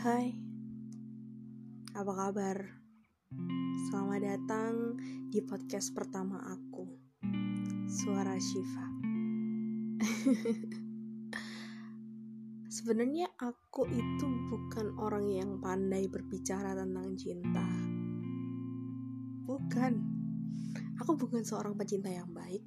[0.00, 0.32] Hai,
[1.92, 2.56] apa kabar?
[3.84, 4.96] Selamat datang
[5.28, 6.88] di podcast pertama aku,
[7.84, 8.86] Suara Shiva.
[12.80, 17.68] Sebenarnya aku itu bukan orang yang pandai berbicara tentang cinta.
[19.44, 19.92] Bukan.
[20.96, 22.64] Aku bukan seorang pecinta yang baik.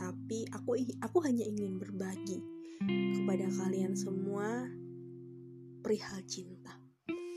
[0.00, 2.40] Tapi aku aku hanya ingin berbagi
[3.20, 4.64] kepada kalian semua
[5.84, 6.72] perihal cinta.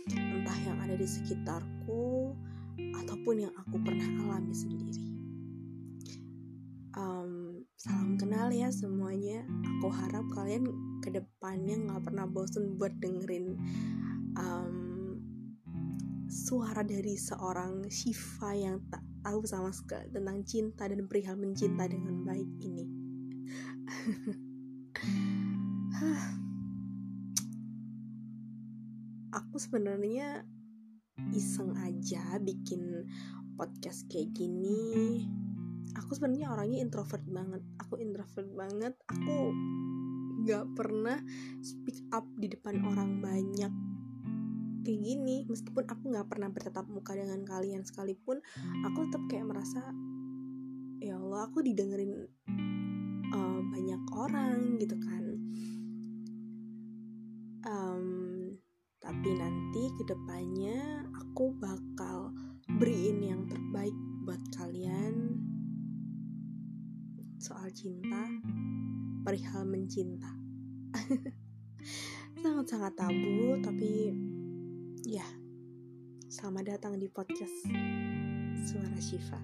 [0.08, 2.32] Entah yang ada di sekitarku
[3.04, 5.04] ataupun yang aku pernah alami sendiri.
[6.96, 9.44] Um, salam kenal ya semuanya.
[9.78, 10.64] Aku harap kalian
[11.04, 13.60] ke depannya nggak pernah bosen buat dengerin
[14.40, 14.76] um,
[16.32, 22.24] suara dari seorang Shiva yang tak tahu sama sekali tentang cinta dan perihal mencinta dengan
[22.24, 22.86] baik ini.
[29.58, 30.46] aku sebenarnya
[31.34, 33.10] iseng aja bikin
[33.58, 35.26] podcast kayak gini.
[35.98, 37.66] Aku sebenarnya orangnya introvert banget.
[37.82, 38.94] Aku introvert banget.
[39.10, 39.50] Aku
[40.46, 41.18] nggak pernah
[41.66, 43.74] speak up di depan orang banyak
[44.86, 45.50] kayak gini.
[45.50, 48.38] Meskipun aku nggak pernah bertatap muka dengan kalian sekalipun
[48.86, 49.82] aku tetap kayak merasa
[51.02, 52.30] ya Allah aku didengerin
[53.34, 55.37] uh, banyak orang gitu kan
[59.28, 62.32] tapi nanti ke depannya aku bakal
[62.80, 63.92] beriin yang terbaik
[64.24, 65.36] buat kalian.
[67.36, 68.24] Soal cinta
[69.28, 70.32] perihal mencinta.
[72.40, 74.16] Sangat-sangat tabu tapi
[75.04, 75.28] ya
[76.32, 77.68] selamat datang di podcast
[78.64, 79.44] suara Shiva.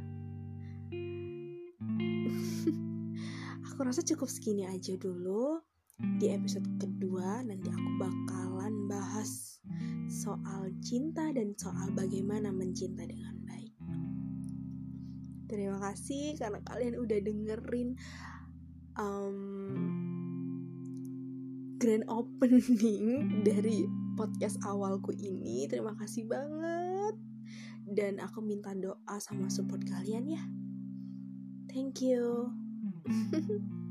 [3.68, 5.60] Aku rasa cukup segini aja dulu.
[6.00, 9.43] Di episode kedua nanti aku bakalan bahas
[10.24, 13.76] soal cinta dan soal bagaimana mencinta dengan baik.
[15.52, 17.90] Terima kasih karena kalian udah dengerin
[18.96, 19.38] um,
[21.76, 23.84] grand opening dari
[24.16, 25.68] podcast awalku ini.
[25.68, 27.20] Terima kasih banget.
[27.84, 30.44] Dan aku minta doa sama support kalian ya.
[31.68, 32.48] Thank you.